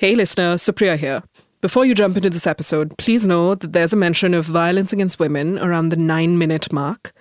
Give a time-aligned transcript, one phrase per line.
[0.00, 1.22] Hey, listener, Supriya here.
[1.60, 5.18] Before you jump into this episode, please know that there's a mention of violence against
[5.18, 7.12] women around the nine minute mark.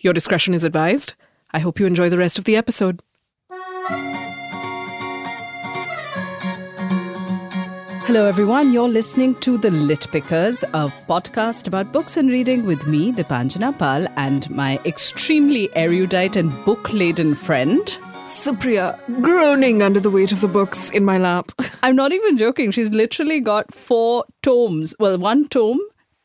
[0.00, 1.14] Your discretion is advised.
[1.52, 3.00] I hope you enjoy the rest of the episode.
[8.04, 8.70] Hello, everyone.
[8.70, 13.78] You're listening to The Lit Pickers, a podcast about books and reading with me, Deepanjana
[13.78, 20.40] Pal, and my extremely erudite and book laden friend, Supriya, groaning under the weight of
[20.40, 21.52] the books in my lap.
[21.84, 22.72] I'm not even joking.
[22.72, 24.96] She's literally got four tomes.
[24.98, 25.78] Well, one tome,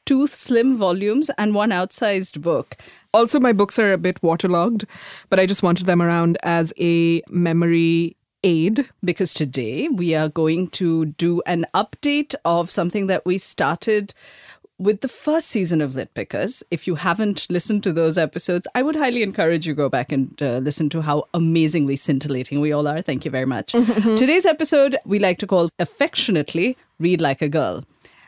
[0.07, 2.75] two slim volumes, and one outsized book.
[3.13, 4.85] Also, my books are a bit waterlogged,
[5.29, 8.89] but I just wanted them around as a memory aid.
[9.03, 14.15] Because today we are going to do an update of something that we started
[14.81, 16.63] with the first season of Lit Pickers.
[16.71, 20.41] If you haven't listened to those episodes, I would highly encourage you go back and
[20.41, 23.01] uh, listen to how amazingly scintillating we all are.
[23.03, 23.71] Thank you very much.
[23.73, 27.85] Today's episode we like to call affectionately "Read Like a Girl,"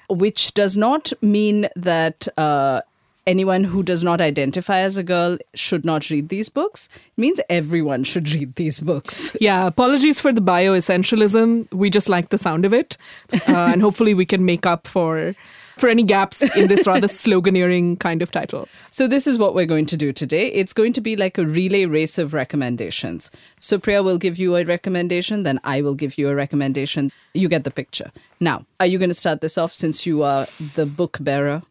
[0.10, 2.28] which does not mean that.
[2.38, 2.82] Uh,
[3.26, 6.90] anyone who does not identify as a girl should not read these books.
[6.94, 9.32] It means everyone should read these books.
[9.40, 11.72] Yeah, apologies for the bioessentialism.
[11.74, 12.98] We just like the sound of it.
[13.48, 15.36] Uh, and hopefully we can make up for
[15.78, 18.68] for any gaps in this rather sloganeering kind of title.
[18.92, 20.48] So this is what we're going to do today.
[20.48, 23.32] It's going to be like a relay race of recommendations.
[23.60, 27.12] Supriya will give you a recommendation, then I will give you a recommendation.
[27.34, 28.12] You get the picture.
[28.40, 31.64] Now, are you going to start this off since you are the book bearer?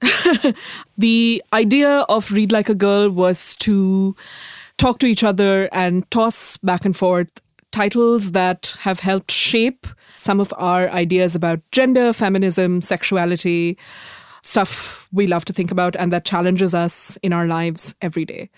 [0.98, 4.16] the idea of Read Like a Girl was to
[4.78, 7.28] talk to each other and toss back and forth
[7.70, 9.86] titles that have helped shape
[10.22, 13.76] some of our ideas about gender, feminism, sexuality,
[14.42, 18.48] stuff we love to think about and that challenges us in our lives every day.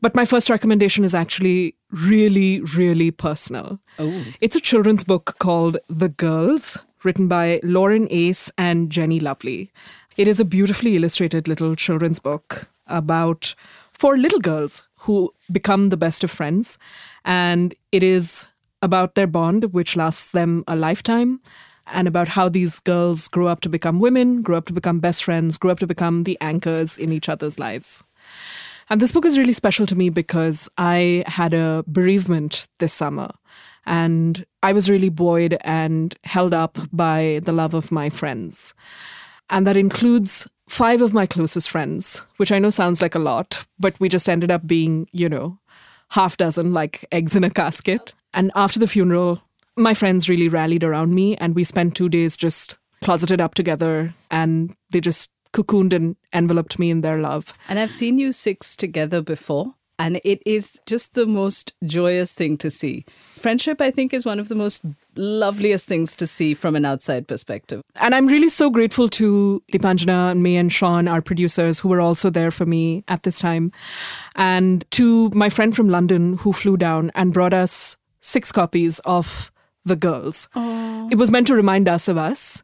[0.00, 3.78] But my first recommendation is actually really, really personal.
[3.98, 4.24] Oh.
[4.40, 9.70] It's a children's book called The Girls, written by Lauren Ace and Jenny Løvlie.
[10.16, 13.54] It is a beautifully illustrated little children's book about
[13.92, 16.78] four little girls who become the best of friends.
[17.24, 18.46] And it is
[18.82, 21.40] about their bond, which lasts them a lifetime,
[21.86, 25.24] and about how these girls grow up to become women, grow up to become best
[25.24, 28.02] friends, grow up to become the anchors in each other's lives.
[28.88, 33.30] And this book is really special to me because I had a bereavement this summer.
[33.84, 38.74] And I was really buoyed and held up by the love of my friends.
[39.48, 43.64] And that includes five of my closest friends, which I know sounds like a lot,
[43.78, 45.58] but we just ended up being, you know,
[46.10, 48.14] half dozen like eggs in a casket.
[48.32, 49.42] And after the funeral,
[49.76, 54.14] my friends really rallied around me, and we spent two days just closeted up together,
[54.30, 57.54] and they just cocooned and enveloped me in their love.
[57.68, 59.74] And I've seen you six together before.
[59.98, 63.06] And it is just the most joyous thing to see.
[63.36, 64.82] Friendship, I think, is one of the most
[65.14, 67.80] loveliest things to see from an outside perspective.
[67.94, 72.00] And I'm really so grateful to Deepanjana and Mae and Shaun, our producers, who were
[72.00, 73.72] also there for me at this time.
[74.34, 79.50] And to my friend from London who flew down and brought us six copies of
[79.84, 80.48] The Girls.
[80.54, 81.10] Aww.
[81.10, 82.62] It was meant to remind us of us.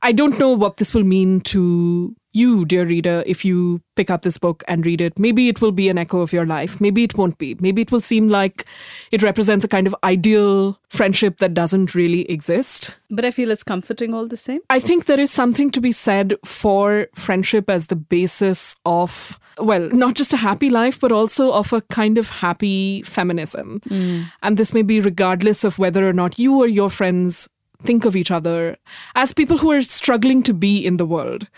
[0.00, 4.22] I don't know what this will mean to you, dear reader, if you pick up
[4.22, 5.18] this book and read it.
[5.18, 6.80] Maybe it will be an echo of your life.
[6.80, 7.56] Maybe it won't be.
[7.60, 8.64] Maybe it will seem like
[9.10, 12.94] it represents a kind of ideal friendship that doesn't really exist.
[13.10, 14.60] But I feel it's comforting all the same.
[14.70, 19.88] I think there is something to be said for friendship as the basis of, well,
[19.90, 23.80] not just a happy life, but also of a kind of happy feminism.
[23.88, 24.30] Mm.
[24.42, 27.48] And this may be regardless of whether or not you or your friends
[27.82, 28.76] think of each other
[29.16, 31.48] as people who are struggling to be in the world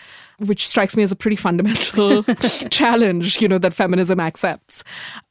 [0.45, 2.23] which strikes me as a pretty fundamental
[2.71, 4.85] challenge, you know, that feminism accepts.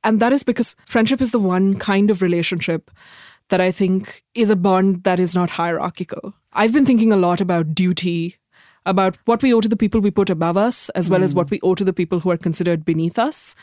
[0.03, 2.91] And that is because friendship is the one kind of relationship
[3.49, 6.33] that I think is a bond that is not hierarchical.
[6.53, 8.37] I've been thinking a lot about duty,
[8.85, 11.23] about what we owe to the people we put above us, as well mm.
[11.23, 13.55] as what we owe to the people who are considered beneath us.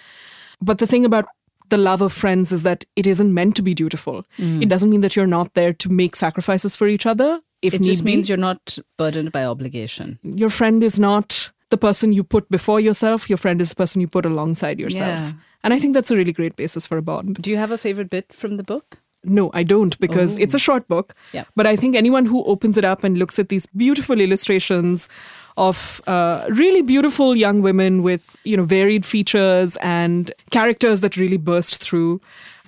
[0.61, 1.27] But the thing about
[1.71, 4.25] the love of friends is that it isn't meant to be dutiful.
[4.39, 4.63] Mm.
[4.63, 7.41] It doesn't mean that you're not there to make sacrifices for each other.
[7.63, 8.13] If it just be.
[8.13, 10.19] means you're not burdened by obligation.
[10.23, 13.29] Your friend is not the person you put before yourself.
[13.29, 15.21] Your friend is the person you put alongside yourself.
[15.21, 15.33] Yeah.
[15.63, 17.37] And I think that's a really great basis for a bond.
[17.37, 19.00] Do you have a favorite bit from the book?
[19.23, 20.41] No, I don't because Oh.
[20.41, 21.15] it's a short book.
[21.33, 21.45] Yeah.
[21.57, 25.09] But I think anyone who opens it up and looks at these beautiful illustrations
[25.57, 31.37] of uh, really beautiful young women with you know varied features and characters that really
[31.37, 32.21] burst through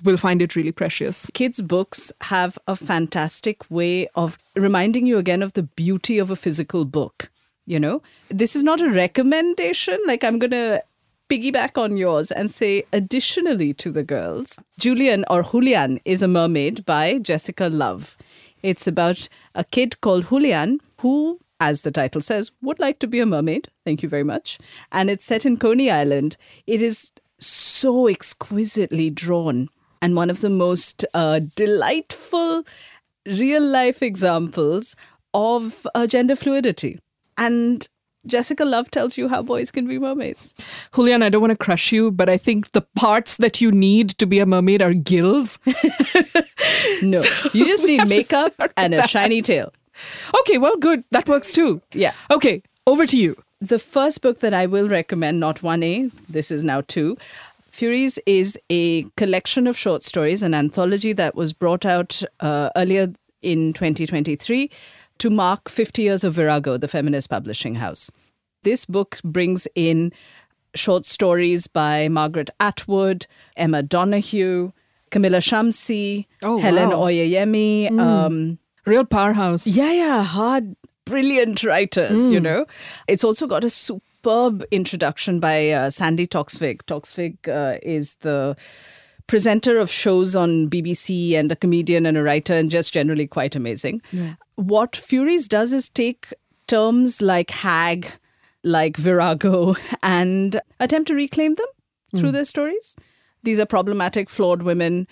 [0.03, 1.31] will find it really precious.
[1.33, 6.35] Kids' books have a fantastic way of reminding you again of the beauty of a
[6.35, 7.31] physical book.
[7.65, 9.97] You know, this is not a recommendation.
[10.05, 10.83] Like, I'm going to
[11.33, 16.85] piggyback on yours and say, additionally to the girls, Julian or Julian is a mermaid
[16.85, 18.15] by Jessica Love.
[18.61, 23.19] It's about a kid called Julian who, as the title says, would like to be
[23.19, 23.69] a mermaid.
[23.83, 24.59] Thank you very much.
[24.91, 26.37] And it's set in Coney Island.
[26.67, 29.69] It is so exquisitely drawn
[30.03, 32.63] and one of the most uh, delightful
[33.25, 34.95] real life examples
[35.33, 36.99] of uh, gender fluidity.
[37.39, 37.87] And
[38.25, 40.53] Jessica Love tells you how boys can be mermaids.
[40.93, 44.09] Julian, I don't want to crush you, but I think the parts that you need
[44.11, 45.59] to be a mermaid are gills.
[47.01, 49.09] no, so you just need makeup and a that.
[49.09, 49.73] shiny tail.
[50.39, 51.03] Okay, well, good.
[51.11, 51.81] That works too.
[51.93, 52.13] Yeah.
[52.31, 53.41] Okay, over to you.
[53.59, 57.17] The first book that I will recommend, not 1A, this is now 2.
[57.71, 63.13] Furies is a collection of short stories, an anthology that was brought out uh, earlier
[63.41, 64.69] in 2023
[65.19, 68.11] to mark 50 years of Virago, the feminist publishing house.
[68.63, 70.11] This book brings in
[70.75, 74.71] short stories by Margaret Atwood, Emma Donoghue,
[75.11, 77.05] Kamila Shamsie, oh, Helen wow.
[77.05, 77.89] Oyeyemi.
[77.89, 77.99] Mm.
[77.99, 79.65] Um, Real powerhouse.
[79.65, 80.75] Yeah, yeah, hard,
[81.05, 82.33] brilliant writers, mm.
[82.33, 82.65] you know.
[83.07, 86.81] It's also got a superb introduction by uh, Sandi Toksvig.
[86.83, 88.57] Toksvig uh, is the
[89.27, 93.55] presenter of shows on BBC and a comedian and a writer and just generally quite
[93.55, 94.01] amazing.
[94.11, 94.33] Yeah.
[94.55, 96.33] What Furies does is take
[96.67, 98.07] terms like hag,
[98.63, 101.67] like virago, and attempt to reclaim them
[102.15, 102.33] through mm.
[102.33, 102.95] their stories.
[103.43, 105.07] These are problematic, flawed women,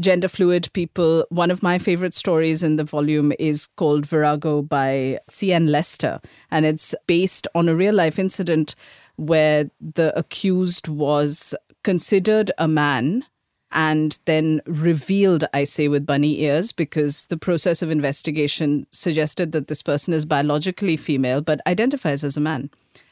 [0.00, 1.26] gender fluid people.
[1.28, 5.66] One of my favorite stories in the volume is called Virago by C.N.
[5.66, 6.20] Lester,
[6.50, 8.74] and it's based on a real life incident
[9.16, 13.24] where the accused was considered a man
[13.74, 19.68] and then revealed, I say, with bunny ears, because the process of investigation suggested that
[19.68, 22.70] this person is biologically female but identifies as a man.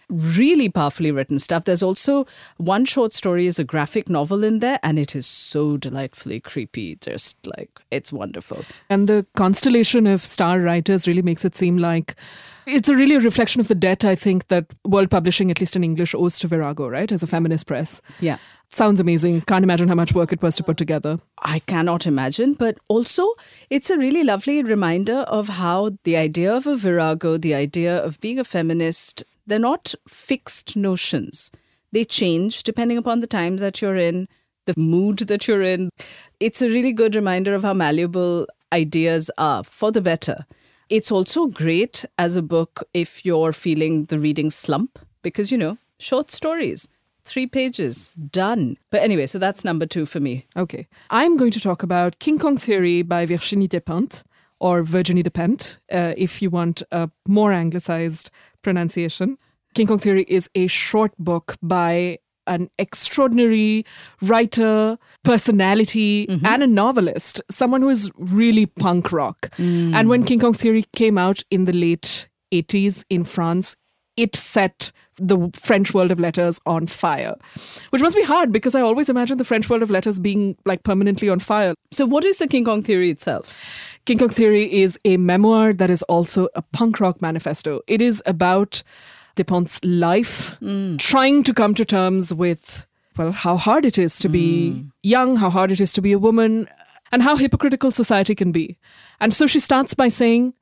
[0.08, 1.64] Really powerfully written stuff.
[1.64, 2.26] There's also
[2.58, 6.96] one short story is a graphic novel in there, and it is so delightfully creepy.
[6.96, 8.62] Just like it's wonderful.
[8.90, 12.14] And the constellation of star writers really makes it seem like
[12.66, 15.76] it's a really a reflection of the debt I think that world publishing, at least
[15.76, 17.10] in English, owes to Virago, right?
[17.10, 18.02] As a feminist press.
[18.20, 18.36] Yeah.
[18.74, 19.42] Sounds amazing.
[19.42, 21.18] Can't imagine how much work it was to put together.
[21.42, 23.34] I cannot imagine, but also
[23.68, 28.18] it's a really lovely reminder of how the idea of a virago, the idea of
[28.20, 31.50] being a feminist, they're not fixed notions.
[31.92, 34.26] They change depending upon the times that you're in,
[34.64, 35.90] the mood that you're in.
[36.40, 40.46] It's a really good reminder of how malleable ideas are for the better.
[40.88, 45.76] It's also great as a book if you're feeling the reading slump because, you know,
[45.98, 46.88] short stories
[47.24, 48.08] Three pages.
[48.30, 48.76] Done.
[48.90, 50.46] But anyway, so that's number two for me.
[50.56, 50.88] Okay.
[51.10, 54.22] I'm going to talk about King Kong Theory by Virginie Despentes,
[54.60, 58.30] or Virginie Despentes, uh, if you want a more anglicized
[58.62, 59.38] pronunciation.
[59.74, 63.86] King Kong Theory is a short book by an extraordinary
[64.20, 66.44] writer, personality, mm-hmm.
[66.44, 69.48] and a novelist, someone who is really punk rock.
[69.58, 69.94] Mm.
[69.94, 73.76] And when King Kong Theory came out in the late 80s in France,
[74.16, 77.34] it set the French world of letters on fire,
[77.90, 80.82] which must be hard because I always imagine the French world of letters being like
[80.82, 81.74] permanently on fire.
[81.92, 83.52] So, what is the King Kong theory itself?
[84.04, 87.80] King Kong theory is a memoir that is also a punk rock manifesto.
[87.86, 88.82] It is about
[89.36, 90.98] Despentes' life, mm.
[90.98, 92.86] trying to come to terms with
[93.16, 94.90] well how hard it is to be mm.
[95.02, 96.68] young, how hard it is to be a woman,
[97.12, 98.78] and how hypocritical society can be.
[99.20, 100.54] And so she starts by saying,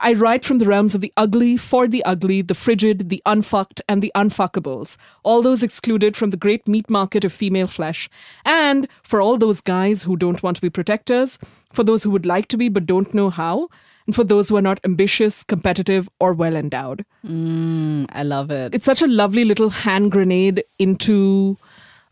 [0.00, 3.82] I write from the realms of the ugly, for the ugly, the frigid, the unfucked,
[3.88, 8.08] and the unfuckables, all those excluded from the great meat market of female flesh,
[8.44, 11.38] and for all those guys who don't want to be protectors,
[11.72, 13.68] for those who would like to be but don't know how,
[14.06, 17.04] and for those who are not ambitious, competitive, or well endowed.
[17.26, 18.74] Mm, I love it.
[18.74, 21.58] It's such a lovely little hand grenade into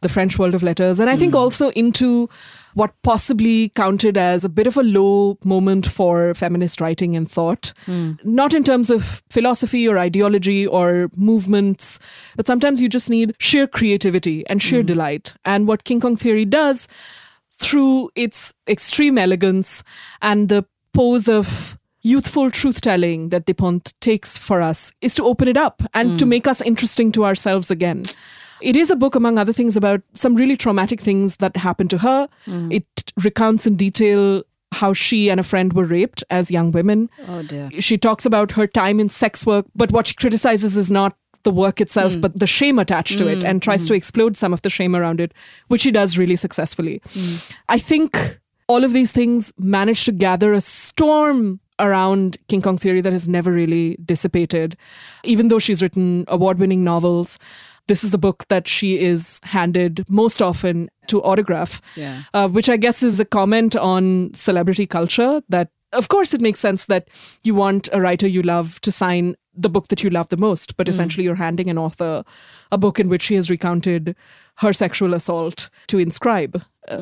[0.02, 1.38] the French world of letters, and I think mm.
[1.38, 2.28] also into
[2.76, 7.72] what possibly counted as a bit of a low moment for feminist writing and thought.
[7.86, 8.22] Mm.
[8.22, 11.98] Not in terms of philosophy or ideology or movements,
[12.36, 14.86] but sometimes you just need sheer creativity and sheer mm.
[14.86, 15.34] delight.
[15.46, 16.86] And what King Kong Theory does
[17.54, 19.82] through its extreme elegance
[20.20, 25.48] and the pose of youthful truth telling that Despentes takes for us is to open
[25.48, 26.18] it up and mm.
[26.18, 26.28] to hmm.
[26.28, 28.04] make us interesting to ourselves again.
[28.60, 31.98] It is a book, among other things, about some really traumatic things that happened to
[31.98, 32.28] her.
[32.46, 32.72] Mm.
[32.72, 37.08] It recounts in detail how she and a friend were raped as young women.
[37.28, 37.70] Oh dear.
[37.80, 41.50] She talks about her time in sex work, but what she criticizes is not the
[41.50, 42.20] work itself, mm.
[42.20, 43.36] but the shame attached to mm.
[43.36, 43.88] it and tries mm.
[43.88, 45.32] to explode some of the shame around it,
[45.68, 47.00] which she does really successfully.
[47.14, 47.54] Mm.
[47.68, 53.00] I think all of these things manage to gather a storm around King Kong theory
[53.00, 54.76] that has never really dissipated,
[55.22, 57.38] even though she's written award winning novels
[57.88, 62.22] this is the book that she is handed most often to autograph, yeah.
[62.34, 66.60] uh, which I guess is a comment on celebrity culture that of course, it makes
[66.60, 67.08] sense that
[67.42, 70.76] you want a writer you love to sign the book that you love the most,
[70.76, 72.22] but essentially you're handing an author
[72.70, 74.14] a book in which she has recounted
[74.56, 76.62] her sexual assault to inscribe.
[76.88, 76.98] Uh,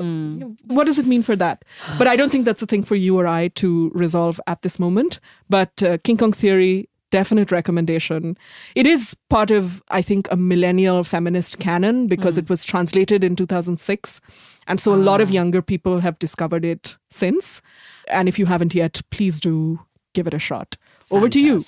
[0.66, 1.64] What does it mean for that?
[1.98, 4.78] But I don't think that's a thing for you or I to resolve at this
[4.78, 5.18] moment.
[5.48, 8.36] But uh, King Kong Theory, definite recommendation.
[8.74, 12.40] It is part of, I think, a millennial feminist canon because hmm.
[12.40, 14.20] it was translated in 2006.
[14.66, 15.32] And so a lot of ah.
[15.32, 17.62] younger people have discovered it since.
[18.08, 19.78] And if you haven't yet, please do
[20.12, 20.76] give it a shot.
[21.08, 21.62] Over to you.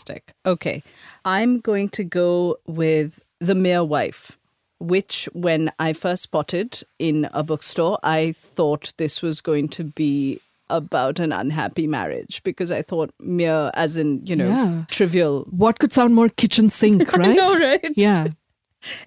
[0.45, 0.83] Okay.
[1.25, 4.37] I'm going to go with The Mere Wife,
[4.81, 10.41] which, when I first spotted in a bookstore, I thought this was going to be
[10.71, 14.85] about an unhappy marriage because I thought mere, as in, you know, Yeah.
[14.91, 15.47] trivial.
[15.51, 17.37] What could sound more kitchen sink, right?
[17.37, 17.85] know, right?
[17.97, 18.29] Yeah.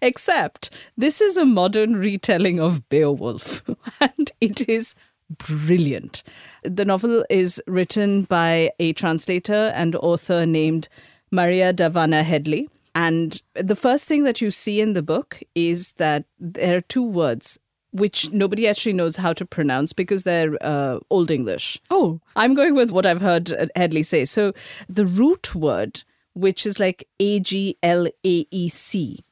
[0.02, 3.64] Except this is a modern retelling of Beowulf,
[4.02, 4.94] and it is
[5.38, 6.24] brilliant.
[6.64, 10.90] The novel is written by a translator and author named
[11.32, 12.70] Maria Dahvana Headley.
[12.96, 17.04] And the first thing that you see in the book is that there are two
[17.04, 17.60] words
[17.92, 21.82] which nobody actually knows how to pronounce because they're uh, Old English.
[21.90, 24.26] Oh, I'm going with what I've heard Headley say.
[24.26, 24.54] So
[24.88, 26.04] the root word,
[26.34, 29.24] which is like A G L A E C,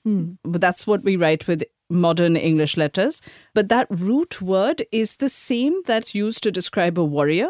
[0.43, 3.21] but that's what we write with modern English letters.
[3.53, 7.49] But that root word is the same that's used to describe a warrior.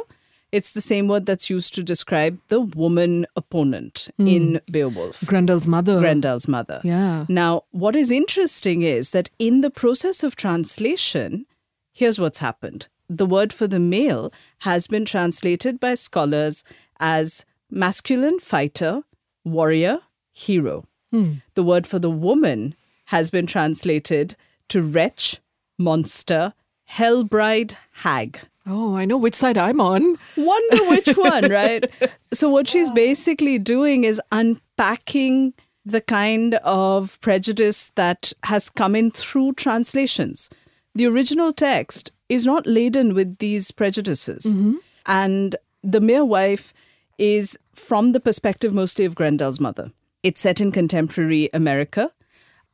[0.52, 4.72] It's the same word that's used to describe the woman opponent in hmm.
[4.72, 5.20] Beowulf.
[5.22, 6.00] Grendel's mother.
[6.00, 6.80] Grendel's mother.
[6.84, 7.26] Yeah.
[7.28, 11.46] Now, what is interesting is that in the process of translation,
[11.94, 12.88] here's what's happened.
[13.10, 16.64] The word for the male has been translated by scholars
[17.00, 19.02] as masculine fighter,
[19.44, 20.00] warrior,
[20.34, 20.86] hero.
[21.12, 21.36] Hmm.
[21.56, 22.76] The word for the woman
[23.06, 24.36] has been translated
[24.70, 25.40] to wretch,
[25.78, 26.54] monster,
[26.86, 28.40] hell bride, hag.
[28.68, 30.18] Oh, I know which side I'm on.
[30.36, 31.90] Wonder which one, right?
[32.22, 35.54] So, what she's basically doing is unpacking
[35.86, 40.50] the kind of prejudice that has come in through translations.
[40.96, 44.44] The original text is not laden with these prejudices.
[44.44, 44.76] Mm-hmm.
[45.06, 46.74] And The Mere Wife
[47.18, 49.92] is from the perspective mostly of Grendel's mother.
[50.24, 52.12] It's set in contemporary America.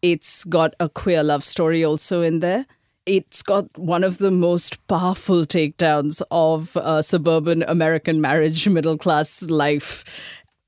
[0.01, 2.65] It's got a queer love story also in there.
[3.05, 9.43] It's got one of the most powerful takedowns of uh, suburban American marriage, middle class
[9.43, 10.05] life.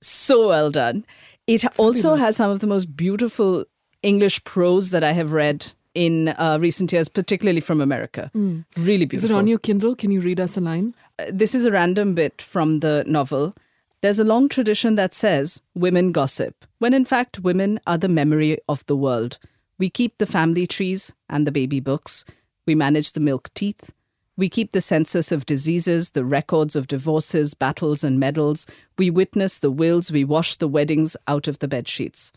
[0.01, 1.05] So well done.
[1.47, 3.65] It also has some of the most beautiful
[4.03, 8.29] English prose that I have read in uh, recent years, particularly from America.
[8.33, 9.15] Really beautiful.
[9.15, 9.95] Is it on your Kindle?
[9.95, 10.93] Can you read us a line?
[11.17, 13.55] Uh, this is a random bit from the novel.
[14.01, 18.57] There's a long tradition that says women gossip, when in fact women are the memory
[18.67, 19.39] of the world.
[19.77, 22.23] We keep the family trees and the baby books.
[22.65, 23.91] We manage the milk teeth.
[24.37, 28.65] We keep the census of diseases, the records of divorces, battles, and medals.
[28.97, 30.11] We witness the wills.
[30.11, 32.31] We wash the weddings out of the bed sheets.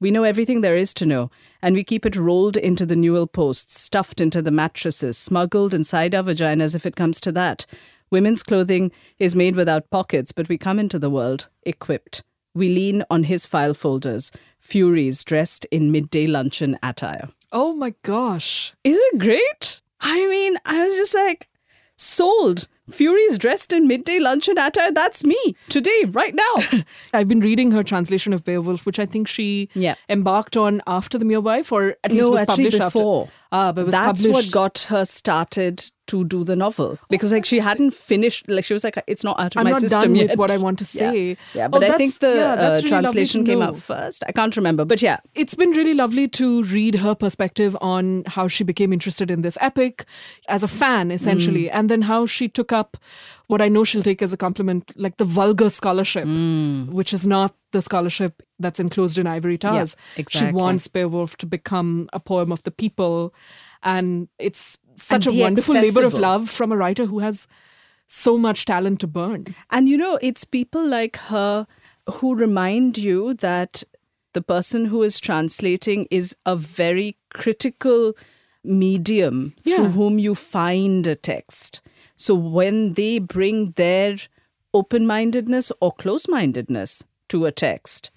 [0.00, 1.30] We know everything there is to know,
[1.62, 6.14] and we keep it rolled into the newel posts, stuffed into the mattresses, smuggled inside
[6.14, 7.66] our vaginas if it comes to that.
[8.10, 12.22] Women's clothing is made without pockets, but we come into the world equipped.
[12.54, 14.30] We lean on his file folders,
[14.64, 17.28] furies dressed in midday luncheon attire.
[17.52, 18.74] Oh my gosh.
[18.82, 19.80] Isn't it great?
[20.00, 21.48] I mean, I was just like,
[21.96, 22.66] sold.
[22.90, 24.92] Furies dressed in midday luncheon attire.
[24.92, 26.82] That's me today, right now.
[27.14, 29.94] I've been reading her translation of Beowulf, which I think she Yeah.
[30.10, 33.22] embarked on after the Mere Wife, or at least no, was published before.
[33.24, 33.32] after.
[33.52, 34.48] Ah, but it was That's published.
[34.48, 38.74] what got her started to do the novel because like she hadn't finished like she
[38.74, 40.30] was like it's not out of I'm my not system done yet.
[40.30, 41.36] with what I want to say.
[41.54, 44.22] Yeah, Oh, but I think the yeah, uh, really translation came out first.
[44.26, 48.48] I can't remember, but yeah, it's been really lovely to read her perspective on how
[48.48, 50.04] she became interested in this epic
[50.48, 52.96] as a fan, essentially, and then how she took up
[53.46, 56.24] what I know she'll take as a compliment, like the vulgar scholarship,
[56.92, 59.96] which is not the scholarship that's enclosed in ivory towers.
[60.14, 60.52] She exactly.
[60.52, 63.34] wants Beowulf to become a poem of the people,
[63.82, 67.46] and it's such And a wonderful labor of love from a writer who has
[68.06, 69.54] so much talent to burn.
[69.70, 71.66] And you know, it's people like her
[72.10, 73.82] who remind you that
[74.34, 78.14] the person who is translating is a very critical
[78.62, 79.76] medium Yeah.
[79.76, 81.80] through whom you find a text.
[82.16, 84.16] So when they bring their
[84.72, 88.10] open mindedness or close mindedness to a text,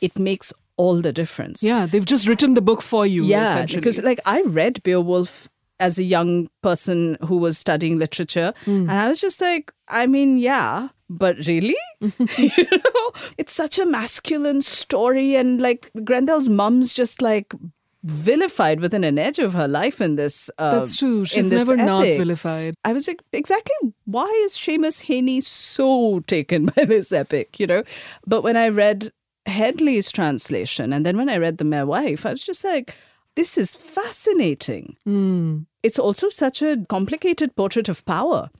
[0.00, 1.62] it makes all the difference.
[1.62, 3.24] Yeah, they've just written the book for you.
[3.24, 3.80] Yeah, essentially.
[3.80, 5.48] because like I read Beowulf
[5.80, 8.88] as a young person who was studying literature, Hmm.
[8.88, 13.86] and I was just like, I mean, yeah, but really, you know, it's such a
[13.86, 17.52] masculine story, and like Grendel's mum's just like
[18.06, 20.50] vilified within an edge of her life in this.
[20.58, 21.24] Uh, That's true.
[21.24, 22.74] She's never not vilified.
[22.84, 27.82] I was like, exactly why is Seamus Heaney so taken by this epic, you know?
[28.26, 29.10] But when I read
[29.46, 32.94] Headley's translation and then when I read The Mere Wife, I was just like,
[33.36, 34.96] this is fascinating.
[35.82, 38.50] It's also such a complicated portrait of power.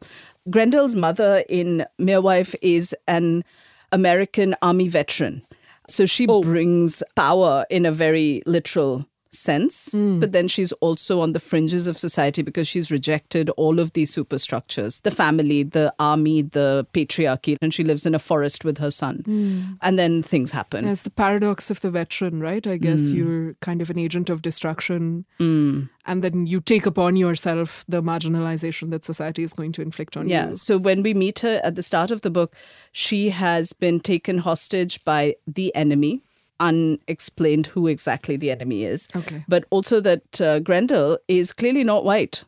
[0.50, 3.44] Grendel's mother in Mere Wife is an
[3.92, 5.42] American army veteran.
[5.88, 6.42] So she oh.
[6.42, 10.20] brings power in a very literal sense, hmm.
[10.20, 14.12] but then she's also on the fringes of society because she's rejected all of these
[14.12, 18.90] superstructures the family, the army, the patriarchy, and she lives in a forest with her
[18.90, 19.22] son.
[19.24, 19.62] Hmm.
[19.82, 20.86] And then things happen.
[20.86, 22.66] It's the paradox of the veteran, right?
[22.66, 23.16] I guess hmm.
[23.16, 28.90] you're kind of an agent of destruction, and then you take upon yourself the marginalization
[28.90, 30.44] that society is going to inflict on Yeah.
[30.44, 30.48] you.
[30.50, 30.56] Yeah.
[30.56, 32.54] So when we meet her at the start of the book,
[32.92, 36.22] she has been taken hostage by the enemy.
[36.60, 39.08] Unexplained who exactly the enemy is.
[39.14, 39.44] Okay.
[39.48, 42.44] But also that uh, Grendel is clearly not white.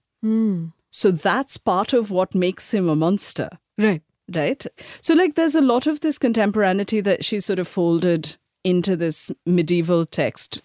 [0.90, 3.48] So that's part of what makes him a monster,
[3.78, 4.02] Right.
[4.34, 4.66] right?
[5.00, 9.30] So, like, there's a lot of this contemporaneity that she sort of folded into this
[9.44, 10.62] medieval text.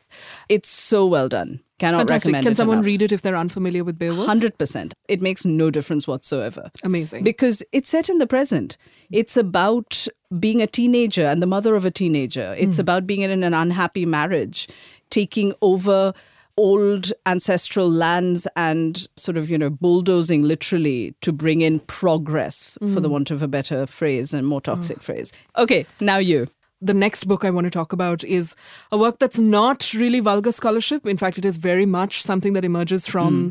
[0.49, 1.59] It's so well done.
[1.77, 2.29] Cannot Fantastic.
[2.33, 2.85] recommend Can someone enough.
[2.87, 4.27] read it if they're unfamiliar with Beowulf?
[4.27, 4.93] 100%.
[5.07, 6.71] It makes no difference whatsoever.
[6.83, 7.23] Amazing.
[7.23, 8.77] Because it's set in the present.
[9.11, 10.07] It's about
[10.39, 12.55] being a teenager and the mother of a teenager.
[12.57, 12.81] It's hmm.
[12.81, 14.67] about being in an unhappy marriage,
[15.09, 16.13] taking over
[16.57, 22.99] old ancestral lands and sort of, you know, bulldozing literally to bring in progress, for
[22.99, 23.13] the hmm.
[23.13, 25.33] want of a better phrase and more toxic phrase.
[25.57, 26.47] Okay, now you.
[26.81, 28.55] the next book I want to talk about is
[28.91, 31.05] a work that's not really vulgar scholarship.
[31.05, 33.49] In fact, it is very much something that emerges from hmm.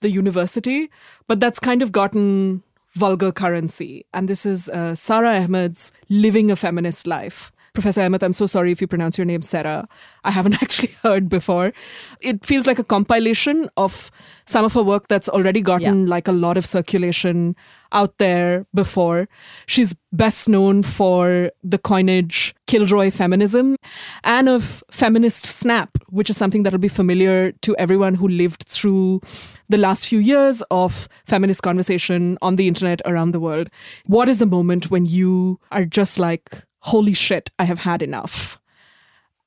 [0.00, 0.90] the university,
[1.26, 2.62] but that's kind of gotten
[2.96, 4.06] vulgar currency.
[4.12, 7.52] And this is uh, Sara Ahmed's Living a Feminist Life.
[7.76, 9.86] Professor Ahmed, I'm so sorry if you pronounce your name Sarah.
[10.24, 11.74] I haven't actually heard before.
[12.22, 14.10] It feels like a compilation of
[14.46, 17.54] some of her work that's already gotten like a lot of circulation
[17.92, 19.28] out there before.
[19.66, 23.76] She's best known for the coinage Killjoy feminism
[24.24, 29.20] and of feminist snap, which is something that'll be familiar to everyone who lived through
[29.68, 33.68] the last few years of feminist conversation on the internet around the world.
[34.06, 38.60] What is the moment when you are just like, holy shit, I have had enough?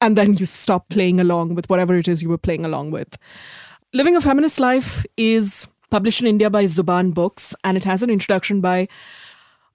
[0.02, 3.18] And then you stop playing along with whatever it is you were playing along with.
[3.94, 8.10] Living a Feminist Life is published in India by Zubaan Books, and it has an
[8.10, 8.88] introduction by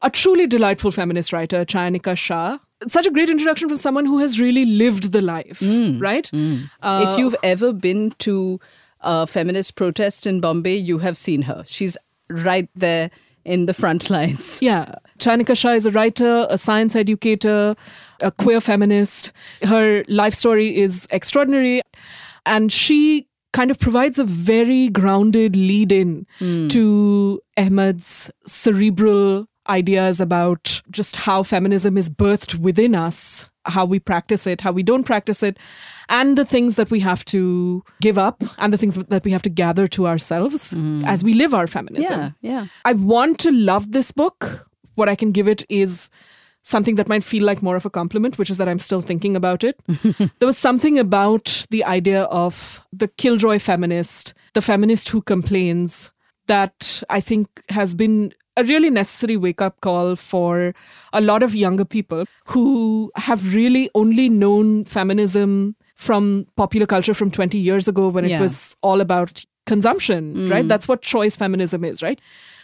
[0.02, 2.58] a truly delightful feminist writer, Chayanika Shah.
[2.80, 5.60] It's such a great introduction from someone who has really lived the life,
[6.00, 6.30] right?
[6.82, 8.60] Uh, if you've ever been to
[9.00, 11.64] a feminist protest in Bombay, you have seen her.
[11.66, 11.96] She's
[12.28, 13.10] right there
[13.44, 14.60] in the front lines.
[14.62, 14.94] Yeah.
[15.18, 17.74] Chayanika Shah is a writer, a science educator,
[18.20, 19.32] a queer feminist.
[19.62, 21.82] Her life story is extraordinary.
[22.46, 26.68] And she kind of provides a very grounded lead in hmm.
[26.68, 34.46] to Ahmed's cerebral ideas about just how feminism is birthed within us, how we practice
[34.46, 35.58] it, how we don't practice it,
[36.08, 39.42] and the things that we have to give up and the things that we have
[39.42, 41.04] to gather to ourselves mm.
[41.04, 42.20] as we live our feminism.
[42.20, 42.66] Yeah, yeah.
[42.84, 44.68] I want to love this book.
[44.94, 46.10] What I can give it is
[46.62, 49.36] something that might feel like more of a compliment, which is that I'm still thinking
[49.36, 49.80] about it.
[50.38, 56.10] there was something about the idea of the killjoy feminist, the feminist who complains,
[56.46, 60.74] that I think has been a really necessary wake up call for
[61.12, 67.30] a lot of younger people who have really only known feminism from popular culture from
[67.30, 70.50] 20 years ago when it was all about consumption, mm.
[70.50, 70.66] right?
[70.68, 72.20] That's what choice feminism is, right?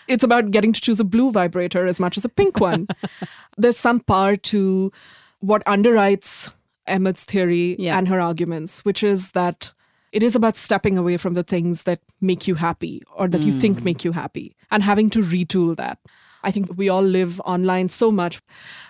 [0.09, 2.88] It's about getting to choose a blue vibrator as much as a pink one.
[3.57, 4.92] There's some part to
[5.38, 6.53] what underwrites
[6.87, 7.96] Ahmed's theory Yeah.
[7.96, 9.72] and her arguments, which is that
[10.12, 13.52] it is about stepping away from the things that make you happy or that you
[13.52, 15.98] think make you happy and having to retool that.
[16.42, 18.40] I think we all live online so much.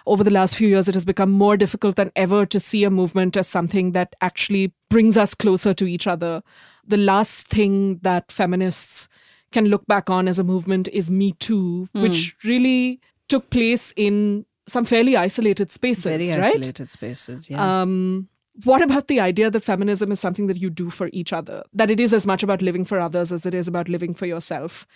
[0.07, 2.91] Over the last few years, it has become more difficult than ever to see a
[2.91, 6.43] movement as something that actually brings us closer to each other.
[6.87, 9.09] The last thing that feminists
[9.53, 14.47] can look back on as a movement is Me Too, which really took place in
[14.69, 16.55] some fairly isolated spaces, Very right?
[16.55, 17.51] isolated spaces.
[17.51, 17.83] Yeah.
[17.83, 18.29] Um,
[18.65, 21.63] what about the idea that feminism is something that you do for each other?
[21.73, 24.27] That it is as much about living for others as it is about living for
[24.27, 24.87] yourself?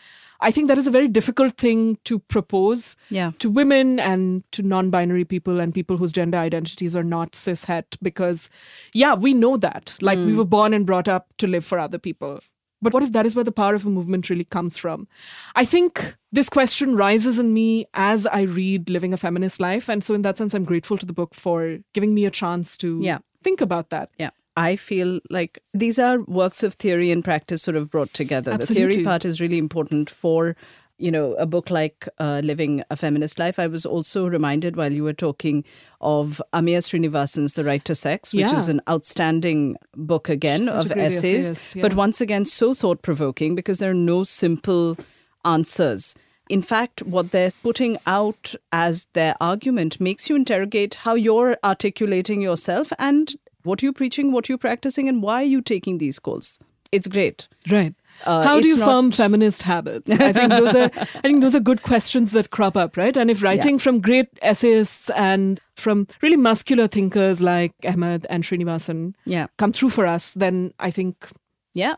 [0.41, 3.33] I think that is a very difficult thing to propose Yeah.
[3.39, 7.65] to women and to non binary people and people whose gender identities are not cis
[7.65, 8.51] het because,
[8.93, 9.95] yeah, we know that.
[10.01, 10.39] Like we hmm.
[10.39, 12.41] were born and brought up to live for other people.
[12.83, 15.09] But what if that is where the power of a movement really comes from?
[15.55, 19.89] I think this question rises in me as I read Living a Feminist Life.
[19.89, 22.77] And so, in that sense, I'm grateful to the book for giving me a chance
[22.79, 23.19] to Yeah.
[23.45, 24.11] Think about that.
[24.19, 24.31] Yeah.
[24.57, 28.57] I feel like these are works of theory and practice sort of brought together.
[28.57, 30.57] The theory part is really important for
[30.97, 34.93] you know a book like uh, living a feminist life i was also reminded while
[34.93, 35.65] you were talking
[36.01, 38.57] of amia srinivasan's the right to sex which Yeah.
[38.57, 43.81] is an outstanding book again of essays essayist, but once again so thought provoking because
[43.81, 44.97] there are no simple
[45.45, 46.15] answers
[46.49, 52.41] in fact what they're putting out as their argument makes you interrogate how you're articulating
[52.41, 56.59] yourself and what you're preaching what you're practicing and why are you taking these calls
[56.93, 57.95] it's great Right.
[58.25, 60.09] Uh, How do you not- form feminist habits?
[60.09, 63.17] I think those are I think those are good questions that crop up, right?
[63.17, 69.15] And if writing from great essayists and from really muscular thinkers like Ahmed and Srinivasan
[69.25, 71.27] yeah come through for us, then I think
[71.73, 71.97] yeah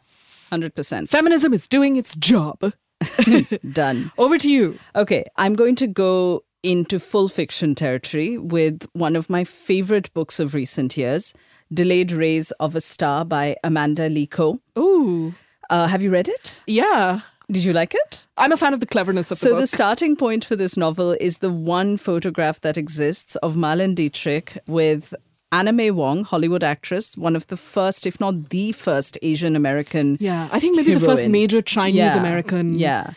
[0.53, 2.73] 100% feminism is doing its job.
[3.73, 4.79] done Over to you.
[4.95, 10.41] Okay, I'm going to go into full fiction territory with one of my favorite books
[10.41, 11.33] of recent years,
[11.73, 14.61] Delayed Rays of a Star by Amanda Lee Koe.
[14.79, 15.35] Ooh.
[15.71, 16.63] Uh, have you read it?
[16.67, 17.21] Yeah.
[17.51, 18.27] Did you like it?
[18.37, 21.17] I'm a fan of the cleverness of the So the starting point for this novel
[21.21, 25.15] is the one photograph that exists of Marlene Dietrich with
[25.53, 30.17] Anna May Wong, Hollywood actress, one of the first, if not the first, Asian American.
[30.21, 32.79] yeah, I think maybe the first major Chinese Yeah, American.
[32.79, 33.13] Yeah.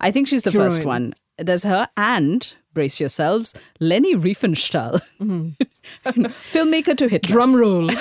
[0.00, 1.14] I think she's the first one.
[1.38, 5.00] There's her and, brace yourselves, Leni Riefenstahl,
[6.04, 7.28] filmmaker to Hitler.
[7.32, 7.90] Drum roll.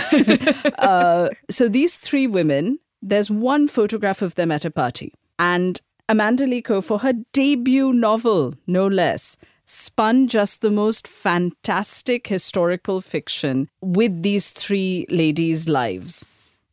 [0.79, 5.13] Uh, so these three women, there's one photograph of them at a party.
[5.39, 9.37] And Amanda Lee Koe, for her debut novel, no less,
[9.73, 16.25] spun just the most fantastic historical fiction with these three ladies' lives.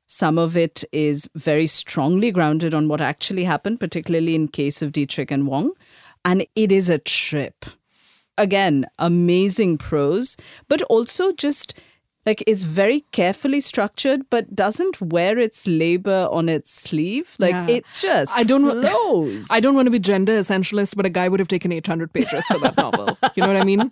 [0.07, 4.93] Some of it is very strongly grounded on what actually happened, particularly in case of
[4.93, 5.73] Dietrich and Wong.
[6.27, 7.65] And it is a trip.
[8.37, 10.37] Again, amazing prose,
[10.69, 11.73] but also just
[12.27, 17.35] like it's very carefully structured, but doesn't wear its labor on its sleeve.
[17.39, 17.67] Like Yeah.
[17.69, 19.49] it just I don't flows.
[19.51, 22.45] I don't want to be gender essentialist, but a guy would have taken 800 pages
[22.47, 23.17] for that novel.
[23.37, 23.91] You know what I mean?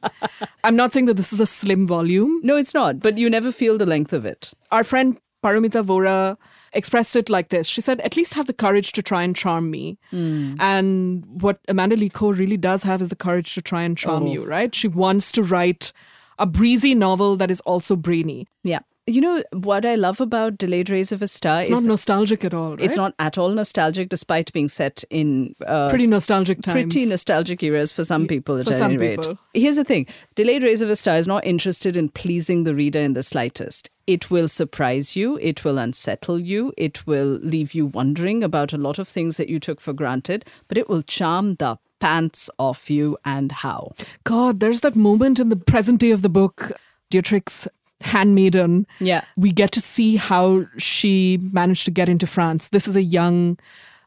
[0.64, 2.40] I'm not saying that this is a slim volume.
[2.42, 3.00] No, it's not.
[3.00, 4.52] But you never feel the length of it.
[4.72, 6.36] Our friend Paromita Vohra
[6.74, 7.66] expressed it like this.
[7.66, 9.96] She said, at least have the courage to try and charm me.
[10.10, 10.56] Hmm.
[10.60, 14.32] And what Amanda Lee really does have is the courage to try and charm Oh.
[14.32, 14.74] you, right?
[14.74, 15.92] She wants to write
[16.38, 18.46] a breezy novel that is also brainy.
[18.62, 18.80] Yeah.
[19.06, 22.44] You know what I love about Delayed Rays of a Star It's is not nostalgic
[22.44, 22.80] at all, right?
[22.80, 26.74] it's not at all nostalgic, despite being set in uh, pretty nostalgic times.
[26.74, 29.18] pretty nostalgic eras for some people at for some any rate.
[29.18, 29.38] people.
[29.54, 32.98] Here's the thing Delayed Rays of a Star is not interested in pleasing the reader
[33.00, 33.88] in the slightest.
[34.06, 38.78] It will surprise you, it will unsettle you, it will leave you wondering about a
[38.78, 42.90] lot of things that you took for granted, but it will charm the pants off
[42.90, 43.92] you and how.
[44.24, 46.72] God, there's that moment in the present day of the book,
[47.10, 47.66] Dietrich's
[48.02, 48.86] handmaiden.
[49.00, 49.22] Yeah.
[49.36, 52.68] We get to see how she managed to get into France.
[52.68, 53.58] This is a young,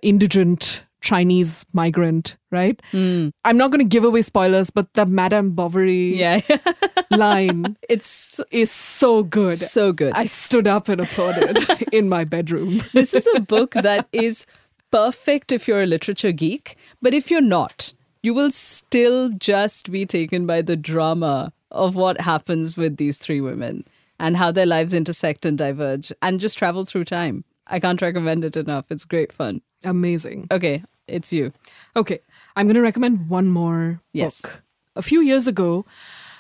[0.01, 2.79] indigent Chinese migrant, right?
[2.91, 3.29] Hmm.
[3.43, 6.41] I'm not going to give away spoilers, but the Madame Bovary Yeah.
[7.11, 9.57] line it's is so good.
[9.57, 10.13] so good.
[10.15, 11.57] I stood up and applauded
[11.91, 12.83] in my bedroom.
[12.93, 14.45] this is a book that is
[14.91, 20.05] perfect if you're a literature geek, but if you're not, you will still just be
[20.05, 23.85] taken by the drama of what happens with these three women
[24.19, 27.43] and how their lives intersect and diverge and just travel through time.
[27.67, 28.85] I can't recommend it enough.
[28.89, 29.61] It's great fun.
[29.83, 30.47] Amazing.
[30.51, 31.53] Okay, it's you.
[31.95, 32.19] Okay,
[32.55, 34.41] I'm going to recommend one more Yes.
[34.41, 34.63] book.
[34.95, 35.85] A few years ago,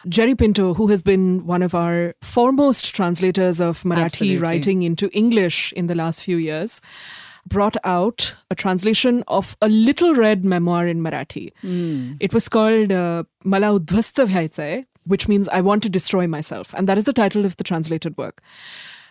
[0.09, 4.37] Jerry Pinto, who has been one of our foremost translators of Marathi Absolutely.
[4.39, 6.81] writing into English in the last few years,
[7.47, 11.51] brought out a translation of a little read memoir in Marathi.
[12.19, 16.73] It was called uh, Mala Vyaytsay, which means I want to destroy myself.
[16.75, 18.41] And that is the title of the translated work.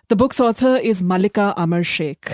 [0.09, 2.31] The book's author is Malika Amar Sheikh.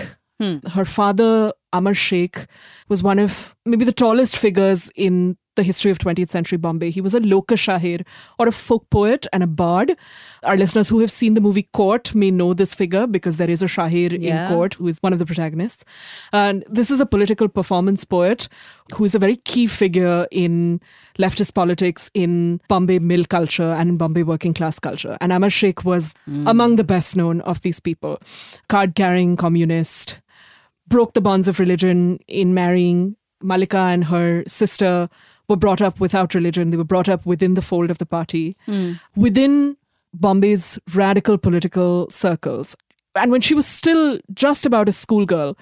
[0.69, 2.45] Her father, Amar Sheikh,
[2.89, 6.89] was one of maybe the tallest figures in the history of 20th century Bombay.
[6.89, 8.05] He was a loka shahir
[8.39, 9.97] or a folk poet and a bard.
[10.43, 13.61] Our listeners who have seen the movie Court may know this figure because there is
[13.61, 14.43] a shahir Yeah.
[14.43, 15.83] in Court who is one of the protagonists.
[16.31, 18.47] And this is a political performance poet
[18.93, 20.79] who is a very key figure in
[21.19, 25.17] leftist politics in Bombay mill culture and in Bombay working class culture.
[25.19, 26.47] And Amar Sheikh was hmm.
[26.47, 28.19] among the best known of these people.
[28.69, 30.19] Card carrying communist,
[30.87, 33.15] broke the bonds of religion in marrying.
[33.41, 35.09] Malika and her sister
[35.47, 36.69] were brought up without religion.
[36.71, 38.55] They were brought up within the fold of the party,
[39.15, 39.77] within
[40.13, 42.75] Bombay's radical political circles.
[43.15, 45.57] And when she was still just about a schoolgirl,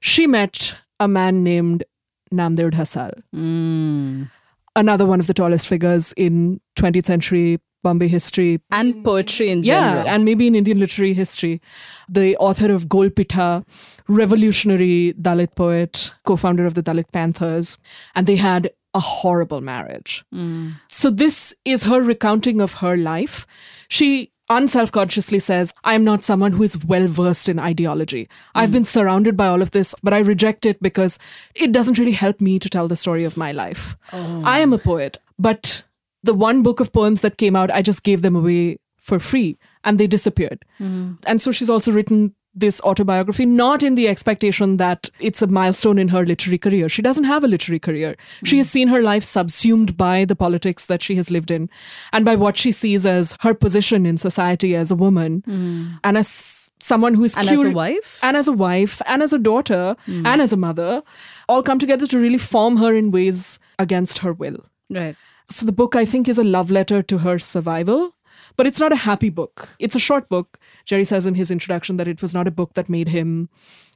[0.00, 1.84] she met a man named
[2.32, 4.28] Namdev Dhasal,
[4.76, 8.60] another one of the tallest figures in 20th century Bombay history.
[8.70, 10.04] And poetry in general.
[10.04, 11.62] Yeah, and maybe in Indian literary history.
[12.10, 13.64] The author of Gol Pitha,
[14.06, 17.78] revolutionary Dalit poet, co founder of the Dalit Panthers.
[18.14, 20.24] And they had a horrible marriage.
[20.32, 20.70] Hmm.
[20.88, 23.46] So, this is her recounting of her life.
[23.88, 28.28] She unself consciously says, I am not someone who is well versed in ideology.
[28.54, 28.74] I've hmm.
[28.74, 31.18] been surrounded by all of this, but I reject it because
[31.54, 33.96] it doesn't really help me to tell the story of my life.
[34.12, 34.42] Oh.
[34.44, 35.82] I am a poet, but
[36.22, 39.56] the one book of poems that came out, I just gave them away for free
[39.84, 40.64] and they disappeared.
[40.78, 41.14] Hmm.
[41.26, 45.98] And so she's also written this autobiography, not in the expectation that it's a milestone
[45.98, 46.88] in her literary career.
[46.88, 48.16] She doesn't have a literary career.
[48.44, 51.70] She has seen her life subsumed by the politics that she has lived in
[52.12, 55.98] and by what she sees as her position in society as a woman mm.
[56.02, 58.18] and as someone who is And as a wife?
[58.22, 60.26] and as a wife and as a daughter mm.
[60.26, 61.02] and as a mother
[61.48, 64.64] all come together to really form her in ways against her will.
[64.88, 65.16] Right.
[65.48, 68.14] So the book, I think, is a love letter to her survival,
[68.56, 69.68] but it's not a happy book.
[69.78, 70.58] It's a short book.
[70.84, 73.48] Jerry says in his introduction that it was not a book that made him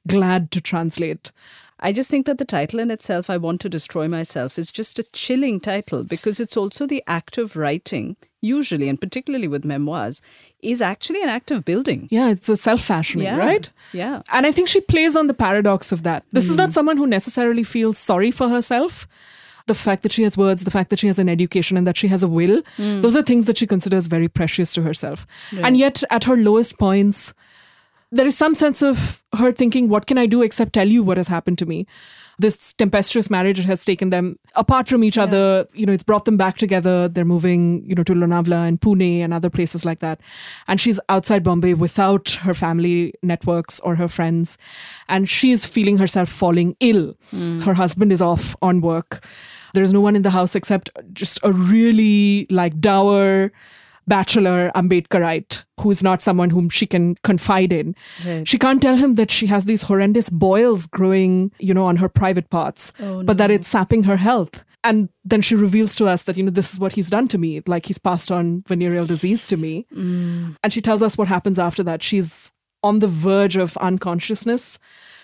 [0.07, 1.33] glad to translate.
[1.81, 4.99] I just think that the title in itself, I Want to Destroy Myself, is just
[4.99, 10.23] a chilling title because it's also the act of writing, usually and particularly with memoirs,
[10.63, 12.09] is actually an act of building.
[12.11, 13.37] Yeah, it's a self fashioning, Yeah.
[13.37, 13.71] right?
[13.93, 14.23] Yeah.
[14.33, 16.25] And I think she plays on the paradox of that.
[16.33, 16.63] This is hmm.
[16.63, 19.09] not someone who necessarily feels sorry for herself.
[19.67, 21.97] The fact that she has words, the fact that she has an education, and that
[21.97, 23.01] she has a will, hmm.
[23.01, 25.27] those are things that she considers very precious to herself.
[25.53, 27.33] And yet, at her lowest points,
[28.15, 31.17] there is some sense of her thinking, What can I do except tell you what
[31.17, 31.87] has happened to me?
[32.39, 35.67] This tempestuous marriage has taken them apart from each other.
[35.73, 37.09] You know, it's brought them back together.
[37.09, 40.21] They're moving, you know, to Lonavla and Pune and other places like that.
[40.67, 44.59] And she's outside Bombay without her family networks or her friends.
[45.09, 47.15] And she's feeling herself falling ill.
[47.31, 47.61] Hmm.
[47.61, 49.25] Her husband is off on work.
[49.75, 53.53] There's no one in the house except just a really like dour
[54.07, 57.95] bachelor Ambedkarite who is not someone whom she can confide in.
[58.25, 58.47] Right.
[58.47, 62.09] She can't tell him that she has these horrendous boils growing, you know, on her
[62.09, 64.65] private parts, oh, but that it's sapping her health.
[64.83, 67.39] And then she reveals to us that, you know, this is what he's done to
[67.39, 67.63] me.
[67.67, 69.87] Like he's passed on venereal disease to me.
[69.95, 70.57] Mm.
[70.63, 72.03] And she tells us what happens after that.
[72.03, 74.79] She's on the verge of unconsciousness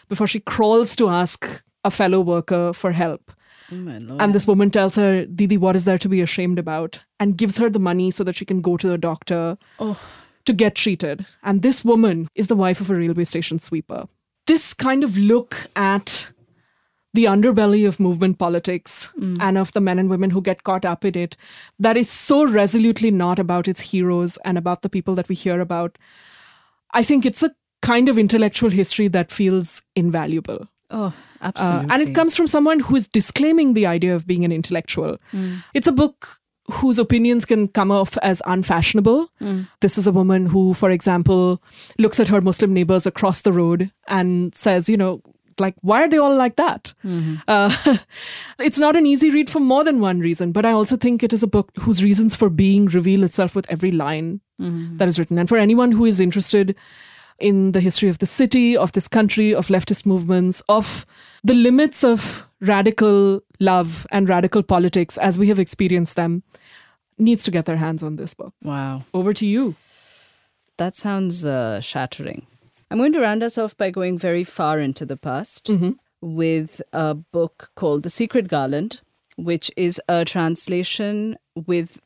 [0.09, 3.33] before she crawls to ask a fellow worker for help.
[3.73, 4.17] Oh.
[4.19, 7.01] And this woman tells her, Didi, what is there to be ashamed about?
[7.19, 10.01] And gives her the money so that she can go to the doctor oh.
[10.45, 11.27] to get treated.
[11.43, 14.09] And this woman is the wife of a railway station sweeper.
[14.47, 16.31] This kind of look at
[17.13, 19.37] the underbelly of movement politics hmm.
[19.41, 21.37] and of the men and women who get caught up in it
[21.79, 25.61] that is so resolutely not about its heroes and about the people that we hear
[25.61, 25.99] about.
[26.93, 27.53] I think it's a
[27.83, 30.69] kind of intellectual history that feels invaluable.
[30.91, 31.89] Oh, Uh, absolutely.
[31.91, 35.17] and it comes from someone who is disclaiming the idea of being an intellectual.
[35.75, 36.37] It's a book
[36.73, 39.29] whose opinions can come off as unfashionable.
[39.81, 41.63] This is a woman who, for example,
[41.99, 45.21] looks at her Muslim neighbors across the road and says, you know,
[45.59, 46.95] like, why are they all like that?
[47.49, 47.75] Uh,
[48.61, 51.33] it's not an easy read for more than one reason, but I also think it
[51.33, 54.41] is a book whose reasons for being reveal itself with every line
[54.99, 55.39] that is written.
[55.39, 56.77] And for anyone who is interested
[57.41, 61.07] in the history of the city, of this country, of leftist movements, of
[61.43, 66.43] the limits of radical love and radical politics as we have experienced them,
[67.19, 68.55] needs to get their hands on this book.
[68.63, 69.05] wow.
[69.13, 69.75] Over to you.
[70.77, 72.47] That sounds uh, shattering.
[72.91, 75.71] I'm going to round us off by going very far into the past
[76.21, 79.01] with a book called The Secret Garland,
[79.37, 82.01] which is a translation with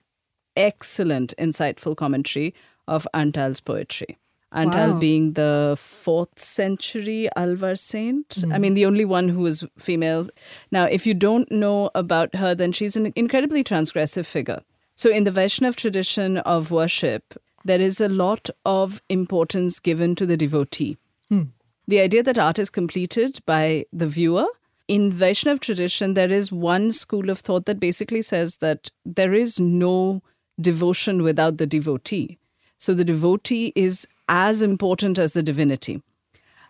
[0.56, 2.54] excellent, insightful commentary
[2.86, 4.18] of Andal's poetry.
[4.54, 4.98] Andal Wow.
[4.98, 8.38] being the fourth century Alvar saint.
[8.44, 8.60] I hmm.
[8.60, 10.28] mean, the only one who was female.
[10.70, 14.60] Now, if you don't know about her, then she's an incredibly transgressive figure.
[14.94, 20.26] So, in the Vaishnav tradition of worship, there is a lot of importance given to
[20.26, 20.98] the devotee.
[21.28, 21.42] Hmm.
[21.88, 24.46] The idea that art is completed by the viewer.
[24.86, 29.58] In Vaishnav tradition, there is one school of thought that basically says that there is
[29.58, 30.22] no
[30.60, 32.38] devotion without the devotee.
[32.78, 36.02] So the devotee is as important as the divinity.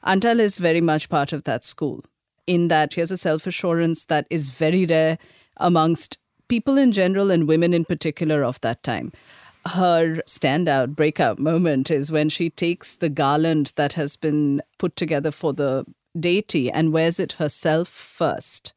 [0.05, 2.05] Andal is very much part of that school,
[2.47, 5.19] in that she has a self assurance that is very rare
[5.57, 9.13] amongst people in general and women in particular of that time.
[9.67, 15.31] Her standout breakout moment is when she takes the garland that has been put together
[15.31, 15.87] for the
[16.19, 18.75] deity and wears it herself first,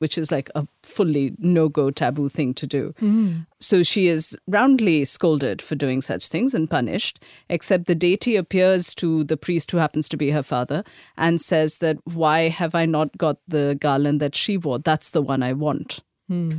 [0.00, 2.94] which is like a fully no go taboo thing to do.
[3.00, 3.46] Mm.
[3.60, 8.94] So she is roundly scolded for doing such things and punished, except the deity appears
[8.94, 10.84] to the priest who happens to be her father
[11.16, 14.78] and says that, Why have I not got the garland that she wore?
[14.78, 16.00] That's the one I want.
[16.28, 16.52] Hmm.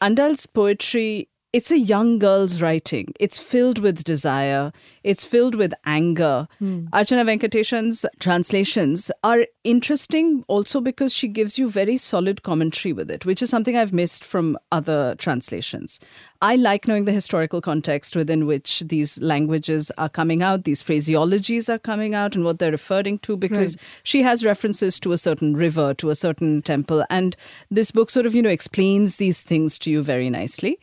[0.00, 3.14] Andal's poetry it's a young girl's writing.
[3.18, 4.72] It's filled with desire.
[5.02, 6.48] It's filled with anger.
[6.58, 6.88] Hmm.
[6.92, 13.24] Archana Venkatesan's translations are interesting also because she gives you very solid commentary with it,
[13.24, 15.98] which is something I've missed from other translations.
[16.42, 21.72] I like knowing the historical context within which these languages are coming out, these phraseologies
[21.72, 25.56] are coming out, and what they're referring to because she has references to a certain
[25.56, 27.02] river, to a certain temple.
[27.08, 27.34] And
[27.70, 30.78] this book sort of, you know, explains these things to you very nicely.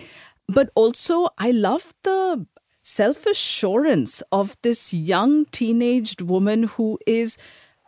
[0.48, 2.46] But also, I love the
[2.82, 7.38] self assurance of this young teenaged woman who is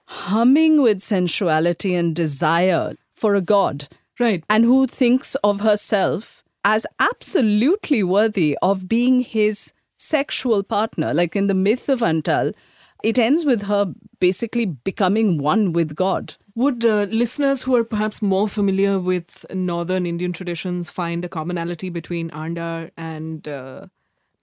[0.06, 3.88] humming with sensuality and desire for a god
[4.20, 4.44] Right.
[4.50, 11.14] and who thinks of herself as absolutely worthy of being his sexual partner.
[11.14, 12.54] Like in the myth of Andal,
[13.04, 16.36] it ends with her basically becoming one with God.
[16.56, 21.90] Would uh, listeners who are perhaps more familiar with northern Indian traditions find a commonality
[21.90, 23.88] between Andal and uh,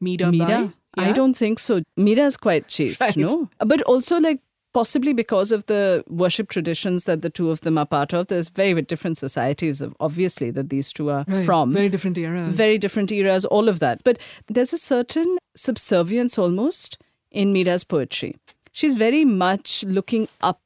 [0.03, 0.31] Meera?
[0.31, 0.73] Mira?
[0.95, 1.09] Bai?
[1.09, 1.83] I don't think so.
[1.97, 3.17] Mira is quite chaste, Right.
[3.17, 3.49] no?
[3.61, 4.41] But also, like,
[4.75, 8.27] possibly because of the worship traditions that the two of them are part of.
[8.29, 11.47] There's very different societies, obviously, that these two are Right.
[11.47, 11.73] from.
[11.73, 12.55] Very different eras.
[12.55, 14.05] very different eras, all of that.
[14.05, 16.99] But there's a certain subservience almost
[17.31, 18.37] in Mira's poetry.
[18.71, 20.61] She's very much looking up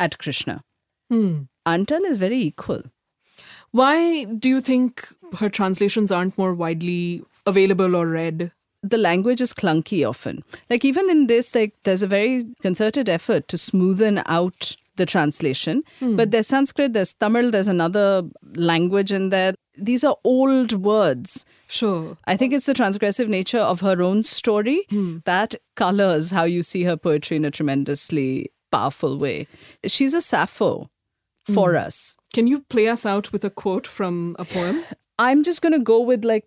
[0.00, 0.64] at Krishna.
[1.08, 1.42] Hmm.
[1.66, 2.82] Andal is very equal.
[3.70, 5.06] Why do you think
[5.38, 8.52] her translations aren't more widely available or read?
[8.82, 10.42] The language is clunky often.
[10.68, 15.82] Like even in this, like there's a very concerted effort to smoothen out the translation.
[16.00, 18.22] But there's Sanskrit, there's Tamil, there's another
[18.54, 19.54] language in there.
[19.76, 21.44] These are old words.
[21.68, 22.16] Sure.
[22.26, 24.86] I think it's the transgressive nature of her own story
[25.24, 29.46] that colors how you see her poetry in a tremendously powerful way.
[29.86, 30.90] She's a Sappho
[31.44, 31.80] for mm.
[31.84, 32.16] us.
[32.32, 34.84] Can you play us out with a quote from a poem?
[35.18, 36.46] I'm just going to go with like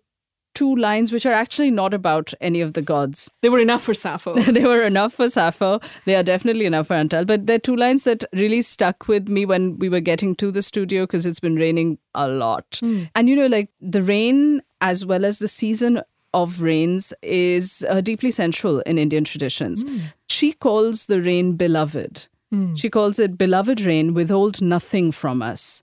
[0.54, 3.30] two lines which are actually not about any of the gods.
[3.42, 4.34] They were enough for Sappho.
[4.52, 5.80] they were enough for Sappho.
[6.06, 7.26] They are definitely enough for Andal.
[7.26, 10.62] But they're two lines that really stuck with me when we were getting to the
[10.62, 12.78] studio because it's been raining a lot.
[12.80, 13.04] Hmm.
[13.14, 18.00] And you know, like the rain as well as the season of rains is uh,
[18.00, 19.82] deeply central in Indian traditions.
[19.82, 19.98] Hmm.
[20.34, 22.26] She calls the rain beloved.
[22.50, 22.74] Hmm.
[22.74, 25.82] She calls it beloved rain, withhold nothing from us,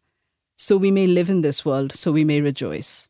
[0.58, 3.08] so we may live in this world, so we may rejoice.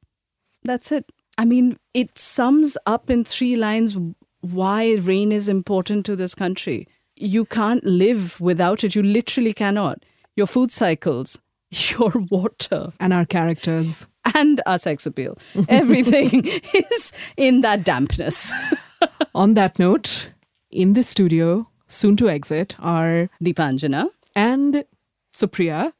[0.63, 1.05] That's it.
[1.39, 3.97] I mean, it sums up in three lines
[4.41, 6.87] why rain is important to this country.
[7.15, 8.93] You can't live without it.
[8.95, 10.03] You literally cannot.
[10.35, 11.39] Your food cycles,
[11.71, 14.05] your water, and our characters.
[14.35, 15.37] and our sex appeal.
[15.67, 18.53] Everything is in that dampness.
[19.33, 20.29] On that note,
[20.71, 24.07] in the studio, soon to exit, are Deepanjana.
[24.35, 24.83] and
[25.33, 25.93] Supriya.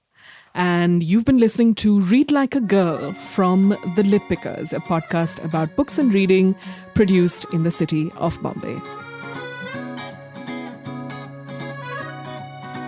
[0.53, 5.43] And you've been listening to Read Like a Girl from The Lit Pickers, a podcast
[5.45, 6.55] about books and reading
[6.93, 8.77] produced in the city of Bombay.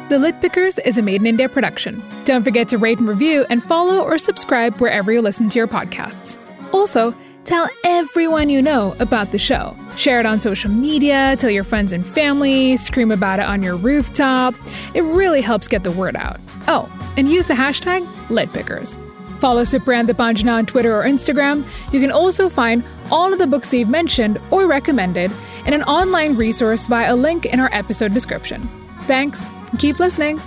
[0.10, 2.04] The Lit Pickers is a Maed in India production.
[2.26, 5.68] Don't forget to rate and review and follow or subscribe wherever you listen to your
[5.68, 6.38] podcasts.
[6.74, 7.16] Also,
[7.46, 9.76] tell everyone you know about the show.
[9.96, 13.76] Share it on social media, tell your friends and family, scream about it on your
[13.76, 14.56] rooftop.
[14.94, 16.40] It really helps get the word out.
[16.68, 18.98] Oh, and use the hashtag LitPickers.
[19.40, 21.66] Follow Supriya Panjana on Twitter or Instagram.
[21.92, 25.32] You can also find all of the books they've mentioned or recommended
[25.66, 28.62] in an online resource via a link in our episode description.
[29.02, 29.46] Thanks.
[29.80, 30.40] Keep listening.